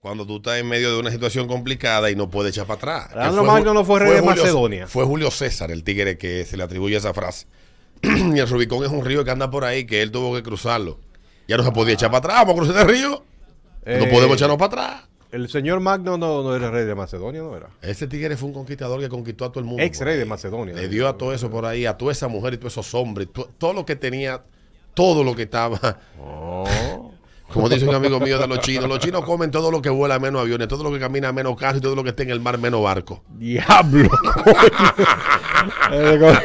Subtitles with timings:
[0.00, 3.12] cuando tú estás en medio de una situación complicada y no puedes echar para atrás.
[3.12, 4.86] Alejandro Magno no fue rey de Julio- Macedonia.
[4.86, 7.46] Fue Julio César, el tigre que se le atribuye esa frase.
[8.02, 10.98] y el Rubicón es un río que anda por ahí que él tuvo que cruzarlo.
[11.48, 13.10] Ya no se podía echar para atrás, vamos a cruzar el río.
[13.84, 15.02] no Eh, podemos echarnos para atrás.
[15.32, 17.68] El señor Magno no, no era rey de Macedonia, ¿no era?
[17.82, 19.82] Ese tigre fue un conquistador que conquistó a todo el mundo.
[19.82, 20.74] Ex rey de Macedonia.
[20.74, 23.28] Le dio a todo eso por ahí, a toda esa mujer y todos esos hombres,
[23.32, 24.42] to- todo lo que tenía,
[24.94, 26.00] todo lo que estaba.
[26.18, 27.12] Oh.
[27.52, 30.18] Como dice un amigo mío de los chinos, los chinos comen todo lo que vuela
[30.18, 32.40] menos aviones, todo lo que camina menos carros y todo lo que está en el
[32.40, 33.24] mar menos barco.
[33.36, 34.08] Diablo.
[35.90, 36.40] Se come-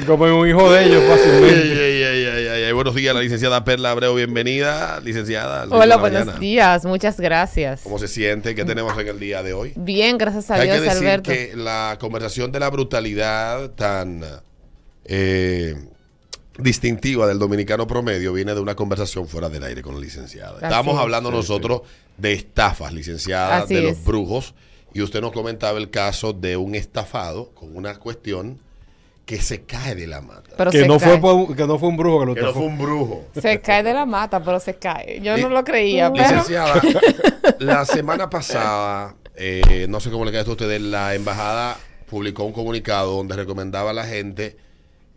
[0.00, 2.72] Se comen un hijo de ellos fácilmente.
[2.72, 5.66] Buenos días, la licenciada Perla Abreu, bienvenida, licenciada.
[5.70, 6.38] Hola, buenos Mañana.
[6.40, 7.80] días, muchas gracias.
[7.82, 8.54] ¿Cómo se siente?
[8.54, 9.72] ¿Qué tenemos en el día de hoy?
[9.76, 11.30] Bien, gracias a Hay que Dios, decir Alberto.
[11.30, 14.22] que la conversación de la brutalidad tan
[15.04, 15.74] eh,
[16.58, 20.56] distintiva del dominicano promedio viene de una conversación fuera del aire con la licenciada.
[20.56, 21.00] Así Estábamos es.
[21.00, 21.82] hablando Sí, nosotros
[22.16, 24.04] de estafas, licenciada, Así de los es.
[24.04, 24.54] brujos,
[24.92, 28.58] y usted nos comentaba el caso de un estafado con una cuestión
[29.24, 30.50] que se cae de la mata.
[30.56, 31.20] Pero Que se no, cae.
[31.20, 33.24] fue, que no fue un brujo que lo que no fue un brujo.
[33.40, 35.20] Se cae de la mata, pero se cae.
[35.22, 36.24] Yo no lo creía, pero...
[36.28, 36.80] Licenciada,
[37.60, 41.76] la semana pasada, eh, no sé cómo le queda esto a ustedes, la embajada
[42.10, 44.56] publicó un comunicado donde recomendaba a la gente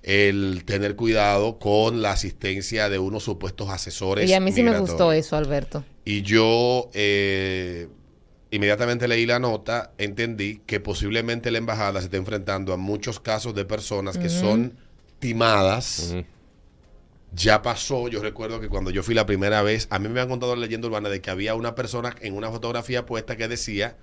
[0.04, 4.30] el tener cuidado con la asistencia de unos supuestos asesores.
[4.30, 5.84] Y a mí sí me gustó eso, Alberto.
[6.06, 7.88] Y yo eh,
[8.50, 13.54] inmediatamente leí la nota, entendí que posiblemente la embajada se está enfrentando a muchos casos
[13.54, 14.74] de personas que son
[15.20, 16.16] timadas.
[17.34, 20.28] Ya pasó, yo recuerdo que cuando yo fui la primera vez, a mí me han
[20.28, 23.96] contado la leyenda urbana de que había una persona en una fotografía puesta que decía,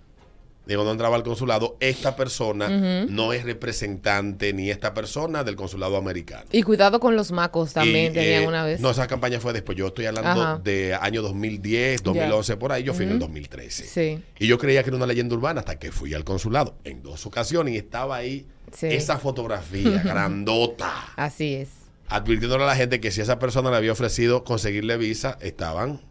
[0.69, 2.69] de cuando entraba al consulado, esta persona
[3.09, 6.45] no es representante ni esta persona del consulado americano.
[6.53, 8.79] Y cuidado con los macos también Y, tenían eh, una vez.
[8.79, 9.77] No, esa campaña fue después.
[9.79, 10.61] Yo estoy hablando Ajá.
[10.63, 12.83] de año 2010, 2011, por ahí.
[12.85, 13.85] Yo fui en el 2013.
[13.85, 14.23] Sí.
[14.39, 17.25] Y yo creía que era una leyenda urbana hasta que fui al consulado en dos
[17.27, 18.89] ocasiones y estaba ahí Sí.
[18.89, 21.71] esa fotografía grandota Así es.
[22.09, 26.03] advirtiéndole a la gente que si esa persona le había ofrecido conseguirle visa, estaban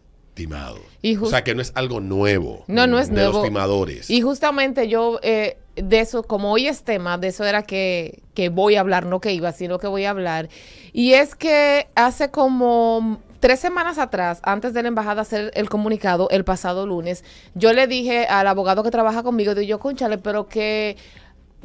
[1.02, 2.64] Y o sea que no es algo nuevo.
[2.66, 3.34] No, no es de nuevo.
[3.34, 4.10] los timadores.
[4.10, 8.48] Y justamente yo eh, de eso, como hoy es tema, de eso era que, que
[8.48, 10.48] voy a hablar, no que iba, sino que voy a hablar.
[10.92, 16.28] Y es que hace como tres semanas atrás, antes de la embajada hacer el comunicado,
[16.30, 20.48] el pasado lunes, yo le dije al abogado que trabaja conmigo, digo yo, conchale, pero
[20.48, 20.96] que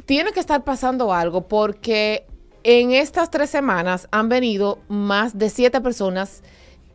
[0.06, 2.26] tiene que estar pasando algo porque
[2.62, 6.42] en estas tres semanas han venido más de siete personas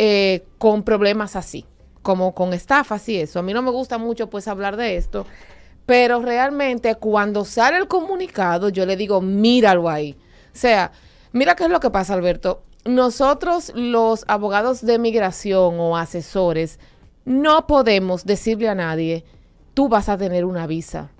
[0.01, 1.65] eh, con problemas así,
[2.01, 3.39] como con estafas y eso.
[3.39, 5.25] A mí no me gusta mucho pues hablar de esto,
[5.85, 10.15] pero realmente cuando sale el comunicado yo le digo, míralo ahí.
[10.53, 10.93] O sea,
[11.33, 12.63] mira qué es lo que pasa, Alberto.
[12.85, 16.79] Nosotros los abogados de migración o asesores
[17.25, 19.25] no podemos decirle a nadie,
[19.73, 21.11] tú vas a tener una visa.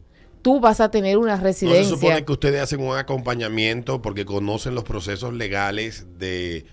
[0.42, 1.84] Tú vas a tener una no residencia.
[1.84, 6.66] se supone que ustedes hacen un acompañamiento porque conocen los procesos legales de,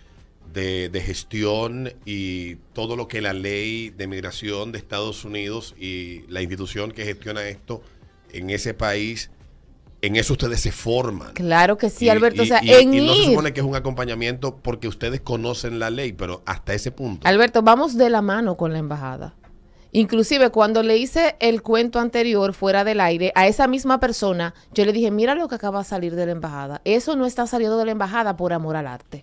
[0.57, 6.23] de, de gestión y todo lo que la ley de migración de Estados Unidos y
[6.29, 7.83] la institución que gestiona esto
[8.33, 9.31] en ese país,
[10.01, 11.35] en eso ustedes se forman.
[11.35, 12.43] Claro que sí, Y- Alberto.
[12.43, 15.21] y- o sea, y- en y no se supone que es un acompañamiento porque ustedes
[15.21, 17.29] conocen la ley, pero hasta ese punto.
[17.29, 19.35] Alberto, vamos de la mano con la embajada.
[19.93, 24.85] Inclusive cuando le hice el cuento anterior fuera del aire a esa misma persona, yo
[24.87, 26.81] le dije, mira lo que acaba de salir de la embajada.
[26.85, 29.23] Eso no está saliendo de la embajada por amor al arte.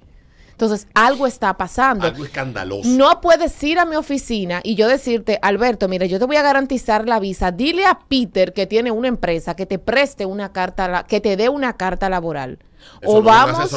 [0.54, 2.06] Entonces, algo está pasando.
[2.08, 2.88] Algo escandaloso.
[2.90, 6.42] No puedes ir a mi oficina y yo decirte, Alberto, mira, yo te voy a
[6.42, 7.52] garantizar la visa.
[7.52, 11.50] Dile a Peter que tiene una empresa que te preste una carta, que te dé
[11.50, 12.60] una carta laboral.
[13.02, 13.72] Eso no vamos,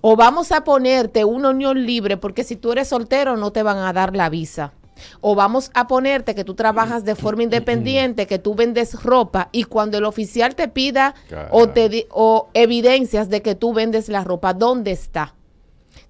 [0.00, 3.78] o vamos a ponerte una unión libre porque si tú eres soltero no te van
[3.78, 4.72] a dar la visa.
[5.20, 9.64] O vamos a ponerte que tú trabajas de forma independiente, que tú vendes ropa y
[9.64, 11.14] cuando el oficial te pida
[11.52, 15.34] o te di- o evidencias de que tú vendes la ropa, ¿dónde está?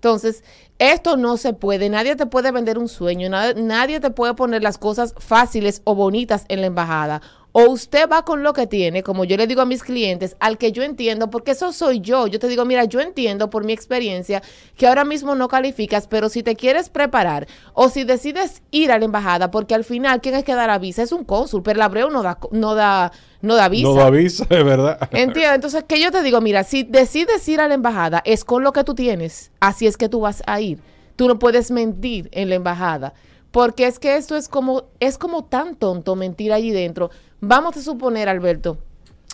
[0.07, 0.45] Entonces,
[0.79, 4.63] esto no se puede, nadie te puede vender un sueño, na- nadie te puede poner
[4.63, 7.23] las cosas fáciles o bonitas en la embajada.
[7.59, 10.59] O usted va con lo que tiene, como yo le digo a mis clientes, al
[10.59, 12.27] que yo entiendo, porque eso soy yo.
[12.27, 14.43] Yo te digo, mira, yo entiendo por mi experiencia
[14.77, 18.99] que ahora mismo no calificas, pero si te quieres preparar o si decides ir a
[18.99, 21.03] la embajada, porque al final, ¿quién es que da la visa?
[21.03, 23.11] Es un cónsul, pero la Abreu no da, no da,
[23.41, 23.89] no da visa.
[23.89, 25.09] No da visa, es verdad.
[25.11, 25.55] Entiendo.
[25.55, 28.75] Entonces, que yo te digo, mira, si decides ir a la embajada, es con lo
[28.75, 29.51] que tú tienes.
[29.61, 30.81] Así es que tú vas a ir.
[31.17, 33.15] Tú no puedes mentir en la embajada.
[33.51, 37.11] Porque es que esto es como, es como tan tonto mentir allí dentro.
[37.41, 38.79] Vamos a suponer, Alberto,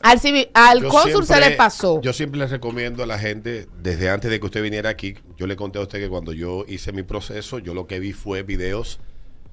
[0.03, 2.01] al, civi- al cónsul se le pasó.
[2.03, 5.47] Yo siempre les recomiendo a la gente, desde antes de que usted viniera aquí, yo
[5.47, 8.43] le conté a usted que cuando yo hice mi proceso, yo lo que vi fue
[8.43, 8.99] videos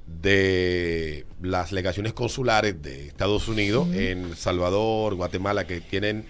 [0.07, 6.25] de las legaciones consulares de Estados Unidos en Salvador, Guatemala, que tienen,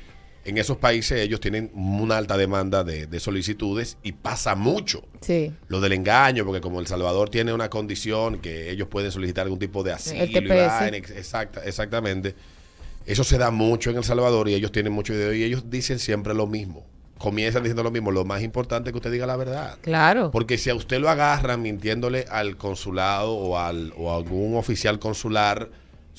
[0.46, 5.52] en esos países ellos tienen una alta demanda de, de solicitudes y pasa mucho Sí.
[5.68, 9.60] lo del engaño, porque como El Salvador tiene una condición que ellos pueden solicitar algún
[9.60, 11.12] tipo de asilo, El TPS.
[11.18, 12.36] exacta, exactamente.
[13.06, 16.00] Eso se da mucho en El Salvador y ellos tienen mucho idea y ellos dicen
[16.00, 16.86] siempre lo mismo.
[17.18, 18.12] Comienzan diciendo lo mismo.
[18.12, 19.78] Lo más importante es que usted diga la verdad.
[19.82, 20.32] Claro.
[20.32, 25.00] Porque si a usted lo agarran mintiéndole al consulado o, al, o a algún oficial
[25.00, 25.70] consular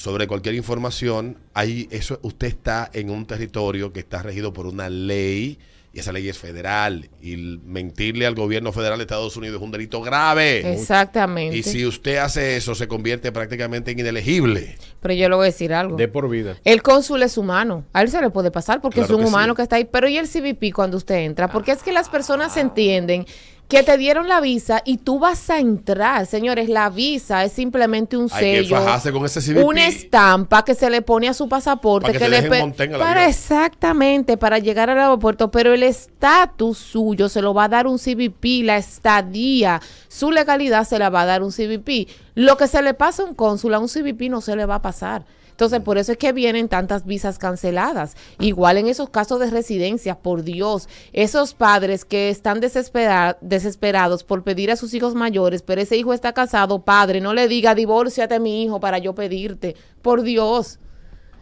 [0.00, 4.88] sobre cualquier información, ahí eso usted está en un territorio que está regido por una
[4.88, 5.58] ley
[5.92, 9.70] y esa ley es federal y mentirle al gobierno federal de Estados Unidos es un
[9.70, 10.72] delito grave.
[10.72, 11.54] Exactamente.
[11.54, 14.78] Y si usted hace eso se convierte prácticamente en inelegible.
[15.00, 15.96] Pero yo le voy a decir algo.
[15.96, 16.56] De por vida.
[16.64, 17.84] El cónsul es humano.
[17.92, 19.56] A él se le puede pasar porque Claro es un que humano sí.
[19.56, 19.84] que está ahí.
[19.84, 21.48] Pero ¿y el CBP cuando usted entra?
[21.52, 23.26] Porque es que las personas entienden
[23.70, 26.26] que te dieron la visa y tú vas a entrar.
[26.26, 28.76] Señores, la visa es simplemente un Hay que sello.
[28.76, 29.64] fajarse con ese CBP.
[29.64, 32.08] Una estampa que se le pone a su pasaporte.
[32.08, 35.52] Para que le dejen para exactamente, para llegar al aeropuerto.
[35.52, 40.84] Pero el estatus suyo se lo va a dar un CBP, la estadía, su legalidad
[40.84, 42.08] se la va a dar un CBP.
[42.34, 44.76] Lo que se le pasa a un cónsul, a un CBP no se le va
[44.76, 45.24] a pasar.
[45.60, 48.16] Entonces, por eso es que vienen tantas visas canceladas.
[48.38, 54.42] Igual en esos casos de residencia, por Dios, esos padres que están desespera- desesperados por
[54.42, 58.36] pedir a sus hijos mayores, pero ese hijo está casado, padre, no le diga, divórciate
[58.36, 59.76] a mi hijo para yo pedirte.
[60.00, 60.78] Por Dios.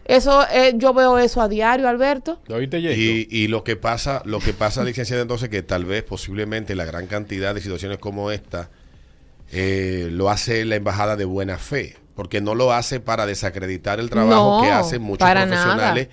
[0.05, 2.41] Eso, eh, yo veo eso a diario, Alberto.
[3.31, 7.07] Y lo que pasa, lo que pasa, licenciada, entonces, que tal vez posiblemente la gran
[7.07, 8.69] cantidad de situaciones como esta
[9.53, 14.11] eh, lo hace la embajada de buena fe, porque no lo hace para desacreditar el
[14.11, 16.09] trabajo No, que hacen muchos profesionales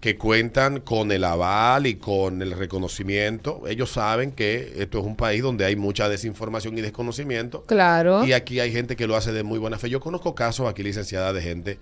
[0.00, 3.62] que cuentan con el aval y con el reconocimiento.
[3.66, 7.64] Ellos saben que esto es un país donde hay mucha desinformación y desconocimiento.
[7.64, 8.26] Claro.
[8.26, 9.88] Y aquí hay gente que lo hace de muy buena fe.
[9.88, 11.78] Yo conozco casos aquí, licenciada, de gente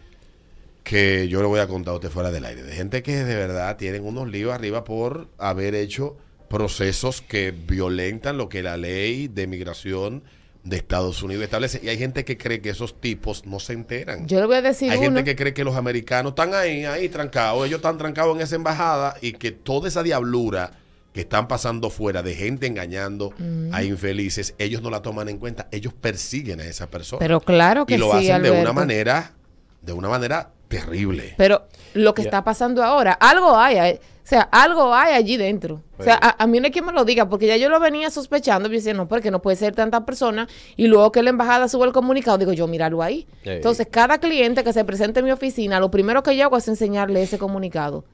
[0.85, 3.35] que yo le voy a contar a usted fuera del aire, de gente que de
[3.35, 6.17] verdad tienen unos líos arriba por haber hecho
[6.49, 10.23] procesos que violentan lo que la ley de migración
[10.64, 11.81] de Estados Unidos establece.
[11.82, 14.26] Y hay gente que cree que esos tipos no se enteran.
[14.26, 15.06] Yo le voy a decir Hay uno.
[15.06, 18.56] gente que cree que los americanos están ahí, ahí trancados, ellos están trancados en esa
[18.56, 20.72] embajada y que toda esa diablura
[21.12, 23.32] que están pasando fuera de gente engañando
[23.70, 27.20] a infelices, ellos no la toman en cuenta, ellos persiguen a esa persona.
[27.20, 29.32] Pero claro que y lo sí, hacen de una manera,
[29.84, 31.34] de una manera terrible.
[31.36, 31.62] Pero
[31.94, 35.82] lo que está pasando ahora, algo hay, o sea, algo hay allí dentro.
[35.98, 37.78] O sea, a, a mí no hay quien me lo diga, porque ya yo lo
[37.78, 41.31] venía sospechando, y decía, no, porque no puede ser tanta persona, y luego que la
[41.31, 43.26] embajada sube el comunicado, digo, yo míralo ahí.
[43.44, 46.66] Entonces, cada cliente que se presente en mi oficina, lo primero que yo hago es
[46.66, 48.04] enseñarle ese comunicado.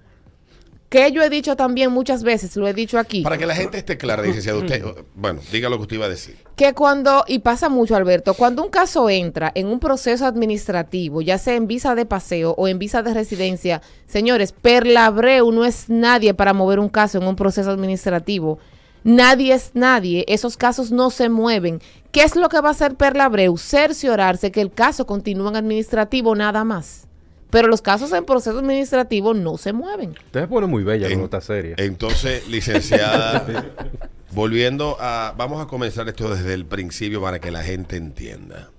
[0.91, 3.23] Que yo he dicho también muchas veces, lo he dicho aquí.
[3.23, 4.85] Para que la gente esté clara, licenciado, usted,
[5.15, 6.37] bueno, diga lo que usted iba a decir.
[6.57, 11.39] que cuando, y pasa mucho Alberto, cuando un caso entra en un proceso administrativo, ya
[11.39, 16.35] sea en visa de paseo o en visa de residencia, señores, Perlabreu no es nadie
[16.35, 18.59] para mover un caso en un proceso administrativo.
[19.05, 21.81] Nadie es nadie, esos casos no se mueven.
[22.11, 23.57] ¿Qué es lo que va a hacer Perlabreu?
[23.57, 27.07] Cerciorarse que el caso continúa en administrativo nada más.
[27.51, 30.11] Pero los casos en proceso administrativo no se mueven.
[30.11, 31.75] Usted se pone muy bella En- con esta serie.
[31.79, 33.45] Entonces, licenciada,
[34.33, 35.35] volviendo a.
[35.37, 38.71] Vamos a comenzar esto desde el principio para que la gente entienda.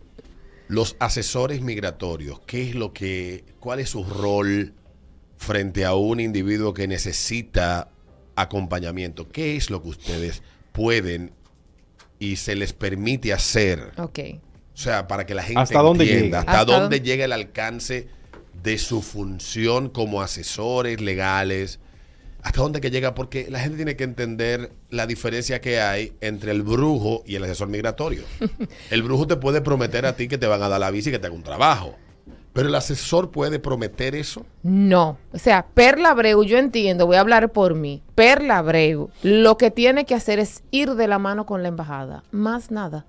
[0.67, 3.43] Los asesores migratorios, ¿qué es lo que.
[3.59, 4.73] ¿Cuál es su rol
[5.37, 7.89] frente a un individuo que necesita
[8.35, 9.29] acompañamiento?
[9.29, 11.31] ¿Qué es lo que ustedes pueden
[12.19, 13.91] y se les permite hacer?
[13.97, 14.19] Ok.
[14.73, 16.39] O sea, para que la gente ¿Hasta dónde entienda llega?
[16.39, 17.01] hasta, ¿Hasta dónde dónde?
[17.01, 18.07] llega el alcance
[18.53, 21.79] de su función como asesores legales,
[22.43, 26.51] hasta dónde que llega, porque la gente tiene que entender la diferencia que hay entre
[26.51, 28.23] el brujo y el asesor migratorio.
[28.89, 31.11] El brujo te puede prometer a ti que te van a dar la visa y
[31.11, 31.95] que te haga un trabajo,
[32.53, 34.45] pero el asesor puede prometer eso.
[34.63, 38.01] No, o sea, Perla Abreu, yo entiendo, voy a hablar por mí.
[38.15, 42.23] Perla Abreu, lo que tiene que hacer es ir de la mano con la embajada,
[42.31, 43.05] más nada.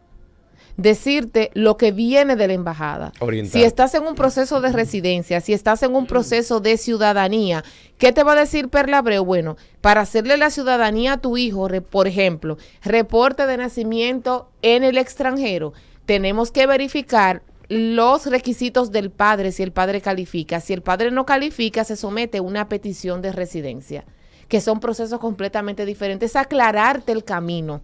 [0.77, 3.13] Decirte lo que viene de la embajada.
[3.45, 7.63] Si estás en un proceso de residencia, si estás en un proceso de ciudadanía,
[7.99, 9.25] ¿qué te va a decir Perla Abreu?
[9.25, 14.97] Bueno, para hacerle la ciudadanía a tu hijo, por ejemplo, reporte de nacimiento en el
[14.97, 15.75] extranjero,
[16.07, 20.61] tenemos que verificar los requisitos del padre si el padre califica.
[20.61, 24.05] Si el padre no califica, se somete a una petición de residencia,
[24.49, 26.37] que son procesos completamente diferentes.
[26.37, 27.83] Aclararte el camino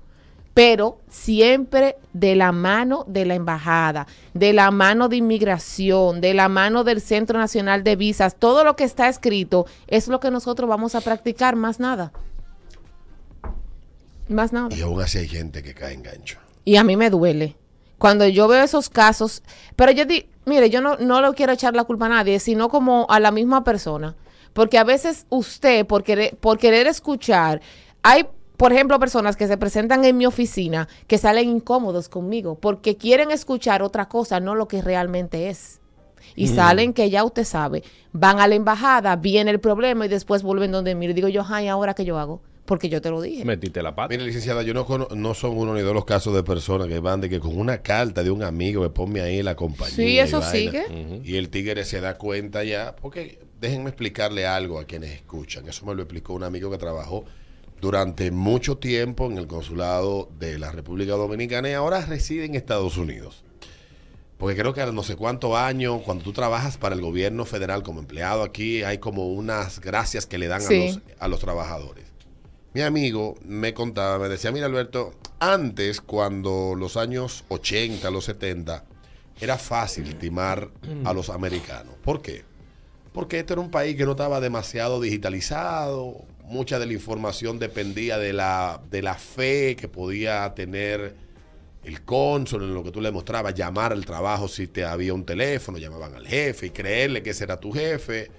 [0.58, 6.48] pero siempre de la mano de la embajada, de la mano de inmigración, de la
[6.48, 10.68] mano del Centro Nacional de Visas, todo lo que está escrito es lo que nosotros
[10.68, 12.10] vamos a practicar, más nada.
[14.28, 14.74] Más nada.
[14.74, 16.40] Y aún así hay gente que cae en gancho.
[16.64, 17.56] Y a mí me duele.
[17.96, 19.44] Cuando yo veo esos casos,
[19.76, 22.68] pero yo di, mire, yo no, no le quiero echar la culpa a nadie, sino
[22.68, 24.16] como a la misma persona.
[24.54, 27.60] Porque a veces usted, por querer, por querer escuchar,
[28.02, 28.26] hay,
[28.58, 33.30] por ejemplo, personas que se presentan en mi oficina que salen incómodos conmigo porque quieren
[33.30, 35.80] escuchar otra cosa, no lo que realmente es.
[36.36, 40.42] Y salen que ya usted sabe, van a la embajada, viene el problema y después
[40.42, 41.10] vuelven donde mí.
[41.12, 42.42] Digo yo, ay, ¿ahora qué yo hago?
[42.64, 43.44] Porque yo te lo dije.
[43.46, 44.08] Metiste la pata.
[44.08, 46.98] Mire, licenciada, yo no, cono- no son uno ni dos los casos de personas que
[47.00, 49.94] van de que con una carta de un amigo me ponme ahí la compañía.
[49.94, 51.20] Sí, y eso sigue.
[51.24, 55.66] Y el tigre se da cuenta ya, porque déjenme explicarle algo a quienes escuchan.
[55.68, 57.24] Eso me lo explicó un amigo que trabajó
[57.80, 62.96] durante mucho tiempo en el consulado de la República Dominicana y ahora reside en Estados
[62.96, 63.44] Unidos.
[64.36, 67.82] Porque creo que a no sé cuántos años, cuando tú trabajas para el gobierno federal
[67.82, 70.74] como empleado aquí, hay como unas gracias que le dan Sí.
[70.74, 72.04] a, los, a los trabajadores.
[72.74, 78.84] Mi amigo me contaba, me decía, mira Alberto, antes cuando los años 80, los 70,
[79.40, 80.70] era fácil timar
[81.04, 81.94] a los americanos.
[82.04, 82.44] ¿Por qué?
[83.12, 88.18] Porque este era un país que no estaba demasiado digitalizado, mucha de la información dependía
[88.18, 91.14] de la, de la fe que podía tener
[91.84, 95.24] el cónsul en lo que tú le mostrabas, llamar al trabajo si te había un
[95.24, 98.30] teléfono, llamaban al jefe y creerle que ese era tu jefe,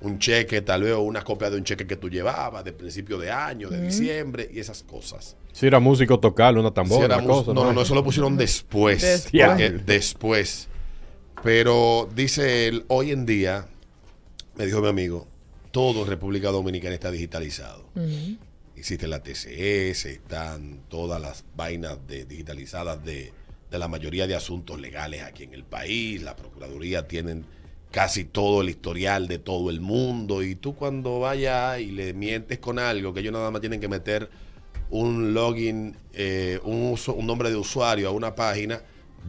[0.00, 3.18] un cheque tal vez o una copia de un cheque que tú llevabas de principio
[3.18, 5.36] de año, de diciembre y esas cosas.
[5.52, 7.54] Si era músico tocarle una tambora, Sí, era una mus- cosa.
[7.54, 9.00] no, no, no, eso lo pusieron después.
[9.02, 9.46] Después.
[9.48, 10.68] porque- después.
[11.42, 13.66] Pero dice él, hoy en día,
[14.56, 15.26] me dijo mi amigo,
[15.70, 17.84] todo en República Dominicana está digitalizado.
[18.76, 23.32] Existe la TCS, están todas las vainas de, digitalizadas de,
[23.70, 26.22] de la mayoría de asuntos legales aquí en el país.
[26.22, 27.44] La Procuraduría tienen
[27.90, 30.42] casi todo el historial de todo el mundo.
[30.44, 33.88] Y tú cuando vayas y le mientes con algo, que ellos nada más tienen que
[33.88, 34.30] meter
[34.90, 38.80] un login, eh, un, uso- un nombre de usuario a una página,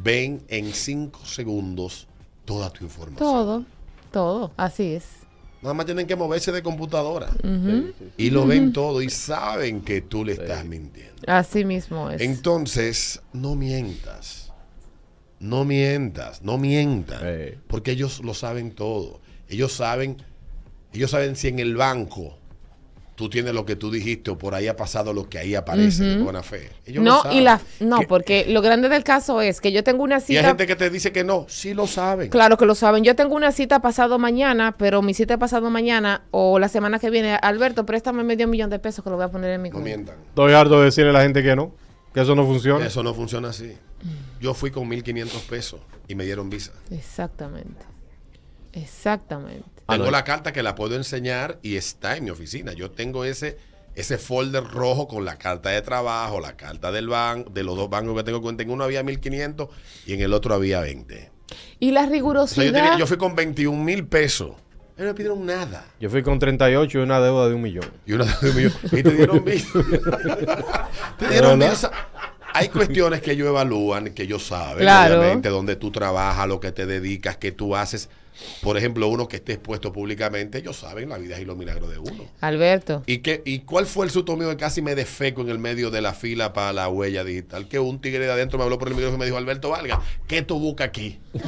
[0.04, 2.08] ven en cinco segundos
[2.46, 3.18] toda tu información.
[3.30, 3.66] Todo,
[4.12, 5.06] todo, así es.
[5.62, 7.30] Nada más tienen que moverse de computadora.
[8.18, 11.22] Y lo ven todo y saben que tú le estás mintiendo.
[11.28, 12.22] Así mismo es.
[12.22, 14.52] Entonces, no mientas.
[15.40, 17.22] No mientas, no mientas.
[17.68, 19.22] Porque ellos lo saben todo.
[19.48, 20.18] Ellos saben,
[20.94, 22.38] ellos saben si en el banco
[23.20, 26.06] tú tienes lo que tú dijiste o por ahí ha pasado lo que ahí aparece
[26.06, 26.70] de buena fe.
[26.86, 30.16] Ellos no, y la, no, porque lo grande del caso es que yo tengo una
[30.16, 30.44] Y hay cita.
[30.48, 32.30] gente que te dice que no, sí lo saben.
[32.30, 33.04] Claro que lo saben.
[33.04, 37.10] Yo tengo una cita pasado mañana, pero mi cita pasado mañana o la semana que
[37.10, 39.74] viene, Alberto, préstame medio millón de pesos que lo voy a poner en mi No
[39.82, 39.86] cuenta.
[39.98, 40.16] mientan.
[40.30, 41.74] Estoy harto de decirle a la gente que no,
[42.14, 42.86] que eso no funciona.
[42.86, 43.74] Eso no funciona así.
[44.40, 46.72] Yo fui con 1.500 pesos y me dieron visa.
[46.90, 47.84] Exactamente.
[48.72, 49.79] Exactamente.
[49.90, 50.12] Ah, Tengo no.
[50.12, 52.74] la carta que la puedo enseñar y está en mi oficina.
[52.74, 53.58] Yo tengo ese,
[53.96, 57.90] ese folder rojo con la carta de trabajo, la carta del banco, de los dos
[57.90, 58.64] bancos que tengo cuenta.
[58.64, 59.68] En uno había 1500
[60.06, 61.32] y en el otro había 20.
[61.80, 62.66] Y la O sea, yo, rigurosidad.
[62.74, 64.52] tenía- yo fui con 21 mil pesos.
[64.96, 65.86] Ellos no me pidieron nada.
[66.00, 67.90] Yo fui con 38 y una deuda de un millón.
[68.06, 68.26] Y, una,
[68.92, 69.70] y te dieron visa.
[71.18, 71.92] te dieron visa.
[72.54, 75.20] Hay cuestiones que ellos evalúan, que ellos saben, Claro.
[75.20, 78.10] obviamente, donde tú trabajas, lo que te dedicas, que tú haces.
[78.62, 81.98] Por ejemplo, uno que esté expuesto públicamente, ellos saben la vida y los milagros de
[81.98, 82.26] uno.
[82.42, 83.04] Alberto.
[83.06, 85.92] ¿Y, qué, ¿Y cuál fue el susto mío que casi me defeco en el medio
[85.92, 87.68] de la fila para la huella digital?
[87.68, 90.02] Que un tigre de adentro me habló por el micrófono y me dijo, Alberto Valga,
[90.28, 91.20] ¿qué tú buscas aquí?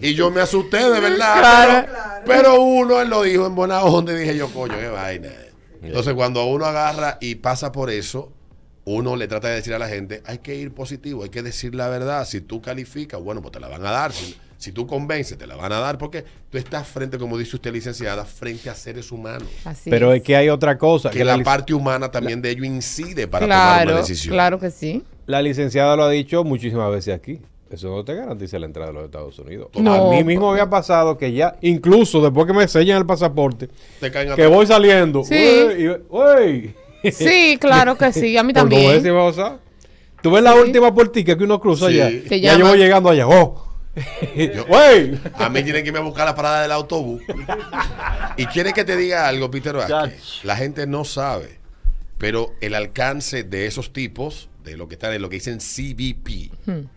[0.00, 1.38] y yo me asusté, de verdad.
[1.38, 1.88] Claro.
[2.26, 5.30] Pero, pero uno, él lo dijo en buena onda y dije yo, coño, qué vaina.
[5.82, 8.32] Entonces, cuando uno agarra y pasa por eso,
[8.86, 11.74] uno le trata de decir a la gente, hay que ir positivo, hay que decir
[11.74, 12.26] la verdad.
[12.26, 14.12] Si tú calificas, bueno, pues te la van a dar.
[14.12, 17.56] Si, si tú convences, te la van a dar porque tú estás frente, como dice
[17.56, 19.48] usted, licenciada, frente a seres humanos.
[19.64, 20.18] Así Pero es.
[20.20, 21.10] es que hay otra cosa.
[21.10, 24.34] Que que la parte humana también de ello incide para tomar una decisión.
[24.34, 25.02] claro que sí.
[25.26, 27.40] La licenciada lo ha dicho muchísimas veces aquí.
[27.70, 29.68] Eso no te garantiza la entrada de los Estados Unidos.
[29.74, 33.68] No, a mí mismo había pasado que ya, incluso después que me sellan el pasaporte,
[33.98, 35.24] Te caen a que voy saliendo.
[35.24, 35.34] Sí.
[35.34, 36.74] "Uey, y- uey".
[37.12, 38.36] Sí, claro que sí.
[38.36, 39.02] A mí Por también.
[39.12, 39.58] cosa.
[40.22, 42.00] Tú ves la última puertica que uno cruza Sí.
[42.00, 42.28] allá.
[42.28, 43.26] Que ya yo voy llegando allá.
[43.28, 43.62] ¡Oh!
[44.34, 45.20] ¡Wey!
[45.34, 47.22] A mí tienen que irme a buscar la parada del autobús.
[48.36, 50.40] y quiere que te diga algo, Peter Vázquez.
[50.44, 51.58] La gente no sabe.
[52.18, 56.50] Pero el alcance de esos tipos, de lo que están en lo que dicen CBP,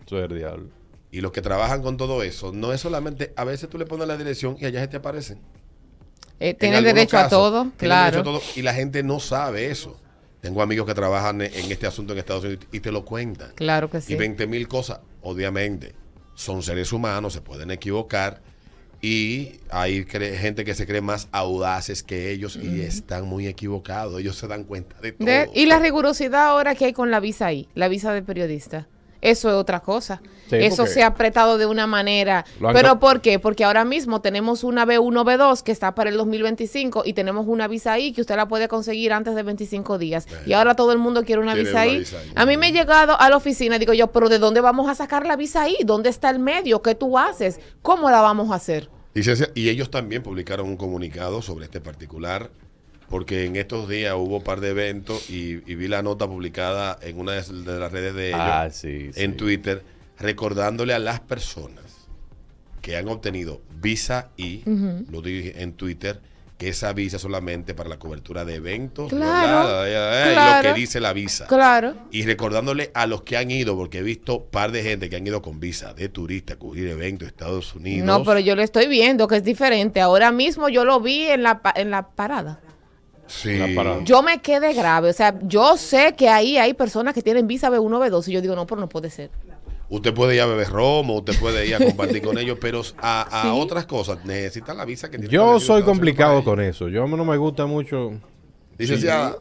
[0.06, 0.66] Eso es el diablo.
[1.10, 4.08] y los que trabajan con todo eso, no es solamente, a veces tú le pones
[4.08, 5.38] la dirección y allá se te aparecen.
[6.40, 8.16] Eh, derecho a todo, claro.
[8.16, 9.98] derecho a todo, y la gente no sabe eso.
[10.40, 13.50] Tengo amigos que trabajan en este asunto en Estados Unidos y te lo cuentan.
[13.56, 14.12] Claro que sí.
[14.12, 15.94] Y 20 mil cosas, obviamente,
[16.34, 18.40] son seres humanos, se pueden equivocar,
[19.00, 24.20] Y hay gente que se cree más audaces que ellos y están muy equivocados.
[24.20, 25.24] Ellos se dan cuenta de todo.
[25.28, 28.88] De- y la rigurosidad ahora que hay con la visa ahí, la visa de periodista.
[29.20, 30.20] Eso es otra cosa.
[30.48, 32.46] Sí, Eso se ha apretado de una manera.
[32.72, 33.38] ¿Pero por qué?
[33.38, 37.68] Porque ahora mismo tenemos una B1, B2 que está para el 2025 y tenemos una
[37.68, 40.26] visa ahí que usted la puede conseguir antes de 25 días.
[40.46, 41.98] Y ahora todo el mundo quiere una visa ahí.
[41.98, 42.32] visa ahí.
[42.34, 44.88] A mí me he llegado a la oficina y digo yo, pero ¿de dónde vamos
[44.88, 45.76] a sacar la visa ahí?
[45.84, 46.80] ¿Dónde está el medio?
[46.80, 47.60] ¿Qué tú haces?
[47.82, 48.88] ¿Cómo la vamos a hacer?
[49.54, 52.50] Y ellos también publicaron un comunicado sobre este particular,
[53.08, 56.98] porque en estos días hubo un par de eventos y, y vi la nota publicada
[57.02, 59.22] en una de las redes de ellos, Ah, sí, sí.
[59.22, 59.82] en Twitter,
[60.18, 61.84] recordándole a las personas
[62.82, 64.62] que han obtenido visa y,
[65.10, 66.20] lo dije en Twitter,
[66.56, 69.84] que esa visa solamente para la cobertura de eventos, Claro.
[69.86, 70.68] Eh, eh, claro.
[70.68, 71.46] lo que dice la visa.
[71.46, 71.94] Claro.
[72.10, 75.24] Y recordándole a los que han ido, porque he visto par de gente que han
[75.26, 78.04] ido con visa de turista a cubrir eventos de Estados Unidos.
[78.06, 80.00] No, pero yo lo estoy viendo que es diferente.
[80.00, 82.60] Ahora mismo yo lo vi en la, pa- en la parada.
[83.28, 83.58] Sí.
[84.04, 85.10] Yo me quedé grave.
[85.10, 88.40] O sea, yo sé que ahí hay personas que tienen visa B1, B2 y yo
[88.40, 89.30] digo, no, pero no puede ser.
[89.90, 93.22] Usted puede ir a beber romo, usted puede ir a compartir con ellos, pero a,
[93.22, 93.48] a Sí.
[93.52, 96.88] otras cosas necesita la visa que tiene Yo soy complicado con eso.
[96.88, 98.12] Yo a mí no me gusta mucho.
[98.76, 99.38] Licenciada,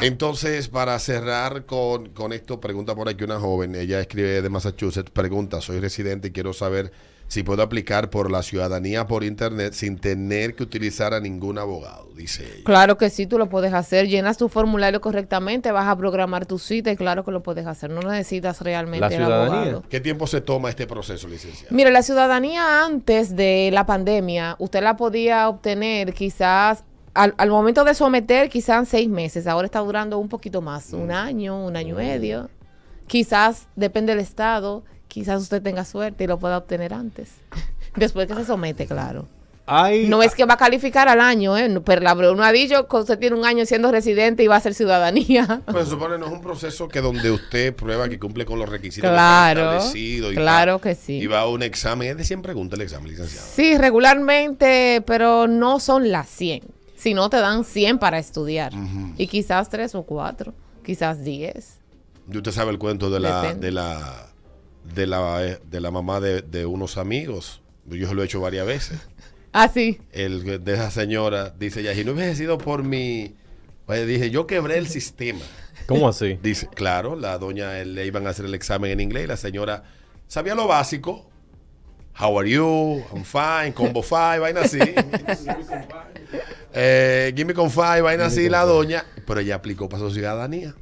[0.00, 5.10] entonces para cerrar con, con esto, pregunta por aquí una joven, ella escribe de Massachusetts,
[5.10, 6.92] pregunta, soy residente y quiero saber
[7.28, 12.08] si puedo aplicar por la ciudadanía por internet sin tener que utilizar a ningún abogado,
[12.14, 12.64] dice ella.
[12.64, 14.06] Claro que sí, tú lo puedes hacer.
[14.06, 17.90] Llenas tu formulario correctamente, vas a programar tu cita y claro que lo puedes hacer.
[17.90, 19.58] No necesitas realmente La el ciudadanía.
[19.60, 19.84] abogado.
[19.88, 21.74] ¿Qué tiempo se toma este proceso, licenciada?
[21.74, 27.82] Mire, la ciudadanía antes de la pandemia, usted la podía obtener quizás al, al momento
[27.82, 29.46] de someter, quizás seis meses.
[29.48, 32.50] Ahora está durando un poquito más, un año, un año y medio.
[33.06, 37.30] Quizás, depende del estado, quizás usted tenga suerte y lo pueda obtener antes.
[37.96, 39.26] Después que se somete, claro.
[39.68, 41.68] Hay, No es que va a calificar al año, ¿eh?
[41.68, 44.54] No, Pero la Bruna ha dicho que usted tiene un año siendo residente y va
[44.54, 45.60] a ser ciudadanía.
[45.66, 49.10] Pues supone no es un proceso que donde usted prueba que cumple con los requisitos
[49.10, 51.14] Claro, que están establecidos y claro va- que sí.
[51.18, 53.44] Y va a un examen, es de 100 preguntas el examen, licenciado.
[53.56, 56.62] Sí, regularmente, pero no son las 100.
[56.96, 58.72] Si no, te dan 100 para estudiar.
[59.16, 61.78] Y quizás 3 o 4, quizás 10.
[62.32, 63.66] Y usted sabe el cuento de la, Depende.
[63.66, 64.26] de la,
[64.94, 67.62] de la, de la mamá de, de unos amigos.
[67.86, 68.98] Yo se lo he hecho varias veces.
[69.58, 69.98] Ah, sí.
[70.12, 73.36] El de esa señora dice ya, si no hubiese sido por mi,
[73.86, 75.40] pues dije, yo quebré el sistema.
[75.86, 76.38] ¿Cómo así?
[76.42, 79.36] Dice, claro, la doña eh, le iban a hacer el examen en inglés y la
[79.38, 79.84] señora
[80.26, 81.30] sabía lo básico.
[82.18, 83.02] How are you?
[83.12, 83.72] I'm fine.
[83.72, 84.78] Combo five, vaina así.
[86.74, 89.04] eh, give me con five, vaina así, la doña.
[89.26, 90.74] Pero ella aplicó para su ciudadanía.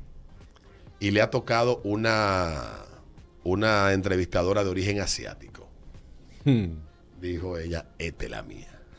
[1.01, 2.84] Y le ha tocado una,
[3.45, 5.69] una entrevistadora de origen asiático.
[6.45, 6.67] Hmm.
[7.21, 8.69] Dijo ella, esta es la mía.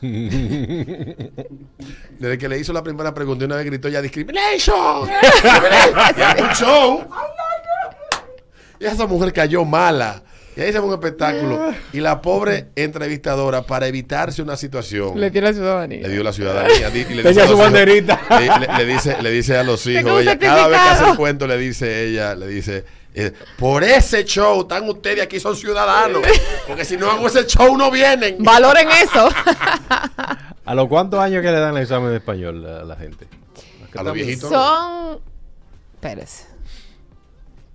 [2.18, 5.08] Desde que le hizo la primera pregunta, una vez gritó ya discrimination.
[6.16, 7.06] y hace un show.
[8.78, 10.22] Y esa mujer cayó mala.
[10.56, 11.72] Y ahí se fue un espectáculo.
[11.92, 16.00] Y la pobre entrevistadora, para evitarse una situación, Le tiene la ciudadanía.
[16.02, 16.88] le dio la ciudadanía.
[16.90, 18.20] di- y le dice a su los hijos- banderita.
[18.30, 21.16] Le, le- le dice, le dice a los hijos, ella, cada vez que hace el
[21.16, 22.84] cuento, le dice ella, le dice,
[23.58, 26.22] por ese show, están ustedes aquí, son ciudadanos.
[26.66, 28.36] Porque si no hago ese show, no vienen.
[28.40, 29.28] Valoren eso.
[30.64, 33.26] ¿A los cuántos años que le dan el examen de español a la gente?
[33.96, 34.50] A los viejitos.
[34.50, 35.18] Son.
[35.94, 36.44] Espérese.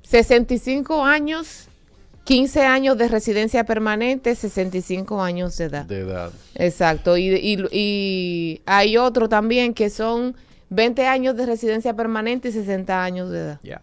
[0.03, 1.67] 65 años,
[2.25, 5.85] 15 años de residencia permanente, 65 años de edad.
[5.85, 6.31] De edad.
[6.55, 7.17] Exacto.
[7.17, 10.35] Y, y- y hay otro también que son
[10.69, 13.59] 20 años de residencia permanente y 60 años de edad.
[13.63, 13.81] Ya.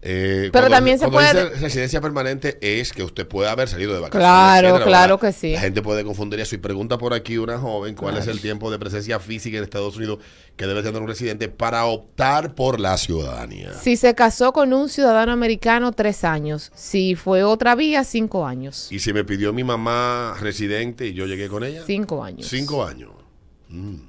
[0.00, 3.98] Eh, Pero también se puede- dice residencia permanente es que usted puede haber salido de
[4.00, 4.24] vacaciones.
[4.28, 5.28] Claro, etcétera, claro ¿verdad?
[5.28, 5.52] que sí.
[5.54, 8.70] La gente puede confundir eso y pregunta por aquí una joven cuál es el tiempo
[8.70, 10.18] de presencia física en Estados Unidos
[10.56, 13.72] que debe tener un residente para optar por la ciudadanía.
[13.74, 16.70] Si se casó con un ciudadano americano, tres años.
[16.76, 18.86] Si fue otra vía, cinco años.
[18.92, 22.46] Y si me pidió mi mamá residente y yo llegué con ella, Cinco años.
[22.46, 23.10] cinco años.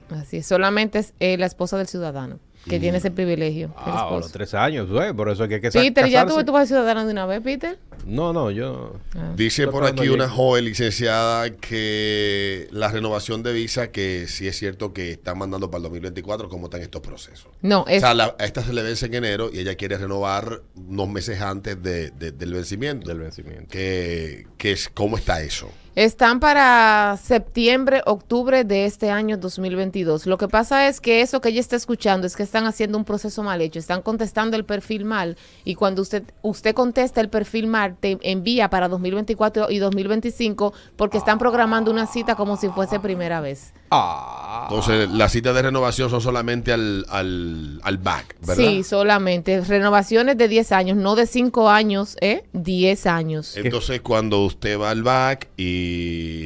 [0.10, 0.46] Así es.
[0.46, 2.82] Solamente es eh, la esposa del ciudadano que Mm.
[2.82, 3.68] tiene ese privilegio.
[3.68, 5.12] el Ah, a los tres años, güey.
[5.14, 7.42] Por eso es que hay que Peter, ¿ya tú, tú vas ciudadano de una vez,
[7.42, 7.78] Peter?
[8.06, 8.94] No, no, yo.
[9.36, 14.94] Dice por aquí una joven licenciada que la renovación de visa, que sí es cierto
[14.94, 17.48] que están mandando para el 2024, ¿cómo están estos procesos?
[17.62, 19.98] No, es O sea, la- a esta se le vence en enero y ella quiere
[19.98, 23.08] renovar unos meses antes de- de- del vencimiento.
[23.10, 23.68] Del vencimiento.
[23.70, 25.70] que, que es, ¿Cómo está eso?
[25.96, 30.28] Están para septiembre, octubre de este año 2022.
[30.28, 33.06] Lo que pasa es que eso que ella está escuchando es que están haciendo un
[33.06, 37.68] proceso mal hecho, están contestando el perfil mal y cuando usted usted contesta el perfil
[37.68, 43.00] mal te envía para 2024 y 2025 porque están programando una cita como si fuese
[43.00, 43.74] primera vez.
[43.92, 44.68] Ah.
[44.70, 48.64] Entonces, las citas de renovación son solamente al, al, al back, ¿verdad?
[48.64, 52.44] Sí, solamente renovaciones de 10 años, no de 5 años, ¿eh?
[52.54, 53.58] 10 años.
[53.58, 55.89] Entonces, cuando usted va al back y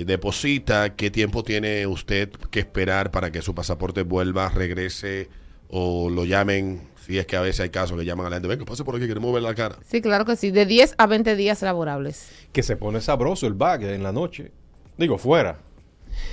[0.06, 5.30] deposita, ¿qué tiempo tiene usted que esperar para que su pasaporte vuelva, regrese
[5.70, 6.90] o lo llamen?
[7.06, 8.96] Si es que a veces hay casos que llaman a la gente, venga, pase por
[8.96, 9.76] aquí, queremos ver la cara.
[9.86, 12.30] Sí, claro que sí, de 10 a 20 días laborables.
[12.54, 14.52] Que se pone sabroso el bag en la noche.
[14.98, 15.60] Digo, fuera.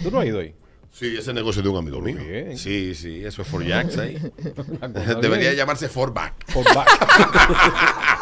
[0.02, 0.54] ¿Tú no has ido ahí?
[0.92, 2.16] Sí, ese negocio de un amigo mío.
[2.16, 2.58] bien.
[2.58, 4.14] Sí, sí, eso es for Jacks ahí.
[5.20, 5.56] Debería bien.
[5.56, 6.34] llamarse for back.
[6.52, 6.86] Por bag.